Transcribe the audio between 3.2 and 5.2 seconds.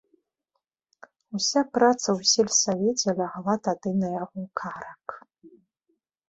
лягла тады на яго карак.